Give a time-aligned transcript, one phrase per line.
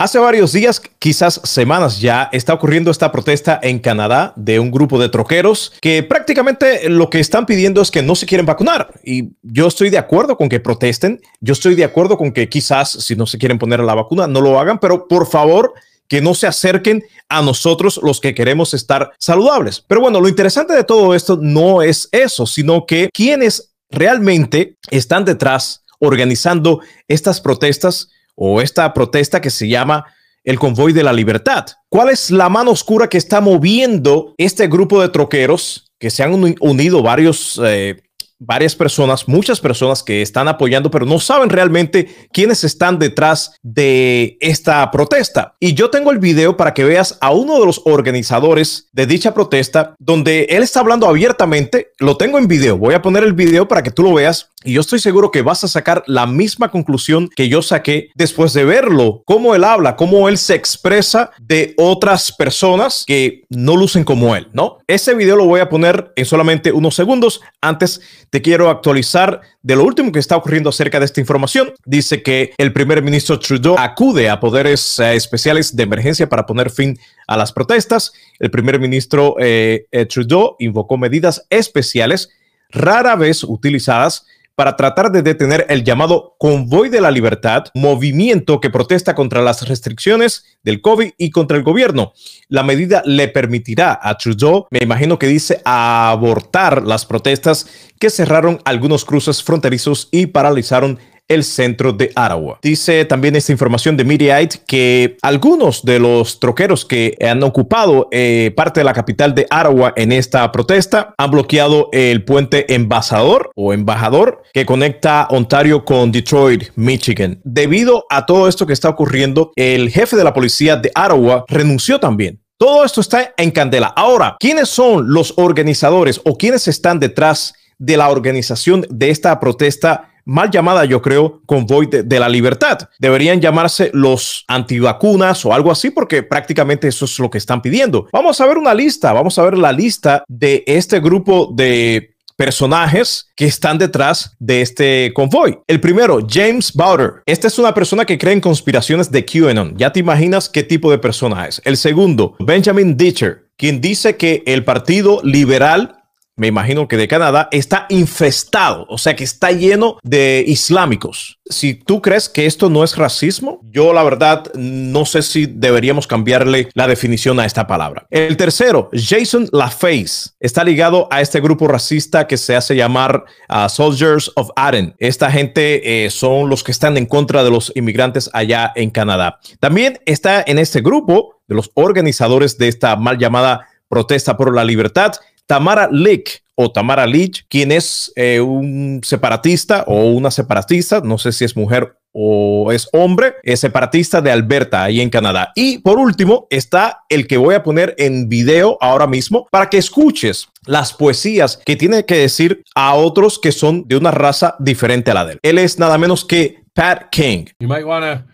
[0.00, 4.96] Hace varios días, quizás semanas ya, está ocurriendo esta protesta en Canadá de un grupo
[4.96, 8.92] de troqueros que prácticamente lo que están pidiendo es que no se quieren vacunar.
[9.02, 11.20] Y yo estoy de acuerdo con que protesten.
[11.40, 14.40] Yo estoy de acuerdo con que quizás si no se quieren poner la vacuna, no
[14.40, 15.74] lo hagan, pero por favor,
[16.06, 19.84] que no se acerquen a nosotros los que queremos estar saludables.
[19.84, 25.24] Pero bueno, lo interesante de todo esto no es eso, sino que quienes realmente están
[25.24, 30.06] detrás organizando estas protestas o esta protesta que se llama
[30.44, 31.66] el convoy de la libertad.
[31.88, 36.54] ¿Cuál es la mano oscura que está moviendo este grupo de troqueros que se han
[36.60, 38.00] unido varios eh,
[38.38, 44.36] varias personas, muchas personas que están apoyando, pero no saben realmente quiénes están detrás de
[44.40, 45.54] esta protesta.
[45.60, 49.34] Y yo tengo el video para que veas a uno de los organizadores de dicha
[49.34, 51.92] protesta, donde él está hablando abiertamente.
[51.98, 52.78] Lo tengo en video.
[52.78, 54.50] Voy a poner el video para que tú lo veas.
[54.64, 58.52] Y yo estoy seguro que vas a sacar la misma conclusión que yo saqué después
[58.52, 64.02] de verlo, cómo él habla, cómo él se expresa de otras personas que no lucen
[64.02, 64.78] como él, ¿no?
[64.88, 67.40] Ese video lo voy a poner en solamente unos segundos.
[67.60, 71.72] Antes te quiero actualizar de lo último que está ocurriendo acerca de esta información.
[71.84, 76.70] Dice que el primer ministro Trudeau acude a poderes eh, especiales de emergencia para poner
[76.70, 78.12] fin a las protestas.
[78.38, 82.30] El primer ministro eh, eh, Trudeau invocó medidas especiales
[82.70, 84.26] rara vez utilizadas
[84.58, 89.68] para tratar de detener el llamado Convoy de la Libertad, movimiento que protesta contra las
[89.68, 92.12] restricciones del COVID y contra el gobierno.
[92.48, 97.68] La medida le permitirá a Trudeau, me imagino que dice, abortar las protestas
[98.00, 100.98] que cerraron algunos cruces fronterizos y paralizaron
[101.28, 102.58] el centro de Aragua.
[102.62, 108.52] Dice también esta información de Mediaite que algunos de los troqueros que han ocupado eh,
[108.56, 113.72] parte de la capital de Aragua en esta protesta han bloqueado el puente embajador o
[113.72, 117.40] embajador que conecta Ontario con Detroit, Michigan.
[117.44, 122.00] Debido a todo esto que está ocurriendo, el jefe de la policía de Aragua renunció
[122.00, 122.40] también.
[122.56, 123.86] Todo esto está en candela.
[123.86, 130.07] Ahora, ¿quiénes son los organizadores o quiénes están detrás de la organización de esta protesta
[130.28, 132.78] mal llamada, yo creo, convoy de, la libertad.
[132.98, 138.06] Deberían llamarse los antivacunas o algo así, porque prácticamente eso es lo que están pidiendo.
[138.12, 143.30] Vamos a ver una lista, vamos a ver la lista de este grupo de personajes
[143.34, 145.58] que están detrás de este convoy.
[145.66, 147.22] El primero, James Bowder.
[147.26, 149.76] Esta es una persona que cree en conspiraciones de QAnon.
[149.76, 151.60] Ya te imaginas qué tipo de persona es.
[151.64, 155.97] El segundo, Benjamin Ditcher, quien dice que el Partido Liberal
[156.38, 161.38] me imagino que de Canadá, está infestado, o sea que está lleno de islámicos.
[161.50, 166.06] Si tú crees que esto no es racismo, yo la verdad no sé si deberíamos
[166.06, 168.06] cambiarle la definición a esta palabra.
[168.10, 173.68] El tercero, Jason LaFace, está ligado a este grupo racista que se hace llamar uh,
[173.68, 174.94] Soldiers of Aden.
[174.98, 179.40] Esta gente eh, son los que están en contra de los inmigrantes allá en Canadá.
[179.58, 184.64] También está en este grupo de los organizadores de esta mal llamada protesta por la
[184.64, 185.12] libertad
[185.48, 191.32] Tamara Lick o Tamara Leach, quien es eh, un separatista o una separatista, no sé
[191.32, 195.52] si es mujer o es hombre, es separatista de Alberta, ahí en Canadá.
[195.54, 199.78] Y por último está el que voy a poner en video ahora mismo para que
[199.78, 205.12] escuches las poesías que tiene que decir a otros que son de una raza diferente
[205.12, 205.38] a la de él.
[205.42, 207.46] Él es nada menos que Pat King.
[207.60, 208.24] You might want to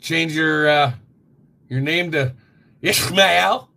[0.00, 0.92] change your, uh,
[1.68, 2.34] your name to
[2.82, 3.70] Ishmael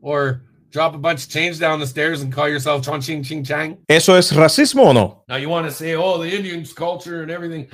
[0.00, 0.43] or
[0.74, 3.78] drop a bunch of change down the stairs and call yourself Chong Ching Ching Chang?
[3.88, 5.22] ¿Eso es racismo o no?
[5.28, 7.68] Now you want to say, oh, the Indians culture and everything.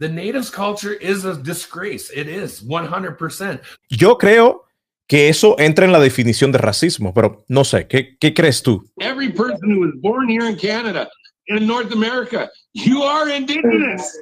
[0.00, 2.10] The natives culture is a disgrace.
[2.10, 3.60] It is 100%.
[3.90, 4.64] Yo creo
[5.06, 8.82] que eso entra en la definición de racismo, pero no sé, ¿qué, qué crees tú?
[9.00, 11.08] Every person who was born here in Canada,
[11.46, 14.18] in North America, you are indigenous.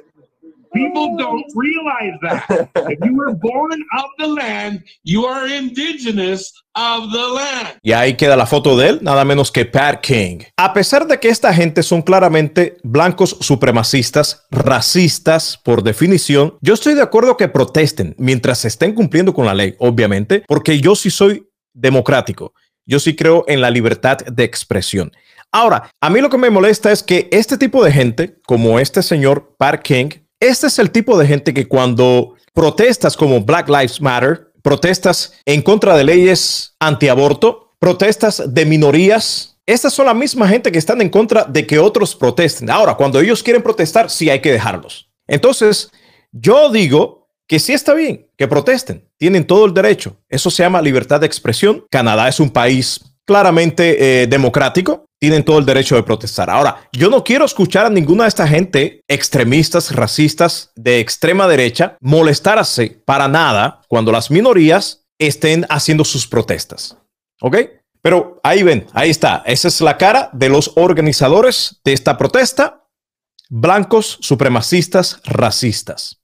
[0.71, 2.69] People don't realize that.
[2.89, 7.79] If you were born of the land, you are indigenous of the land.
[7.81, 10.39] Y ahí queda la foto de él, nada menos que Pat King.
[10.57, 16.93] A pesar de que esta gente son claramente blancos supremacistas, racistas por definición, yo estoy
[16.93, 21.47] de acuerdo que protesten mientras estén cumpliendo con la ley, obviamente, porque yo sí soy
[21.73, 22.53] democrático.
[22.85, 25.11] Yo sí creo en la libertad de expresión.
[25.51, 29.01] Ahora, a mí lo que me molesta es que este tipo de gente, como este
[29.01, 34.01] señor Pat King, este es el tipo de gente que cuando protestas como Black Lives
[34.01, 40.71] Matter, protestas en contra de leyes antiaborto, protestas de minorías, estas son la misma gente
[40.71, 42.69] que están en contra de que otros protesten.
[42.69, 45.09] Ahora, cuando ellos quieren protestar, sí hay que dejarlos.
[45.27, 45.91] Entonces,
[46.31, 50.17] yo digo que sí está bien que protesten, tienen todo el derecho.
[50.29, 51.85] Eso se llama libertad de expresión.
[51.89, 55.05] Canadá es un país claramente eh, democrático.
[55.19, 56.49] Tienen todo el derecho de protestar.
[56.49, 61.97] Ahora, yo no quiero escuchar a ninguna de esta gente, extremistas, racistas, de extrema derecha,
[61.99, 66.95] molestarse para nada cuando las minorías estén haciendo sus protestas.
[67.41, 67.57] ¿Ok?
[68.01, 69.43] Pero ahí ven, ahí está.
[69.45, 72.87] Esa es la cara de los organizadores de esta protesta,
[73.49, 76.18] blancos, supremacistas, racistas.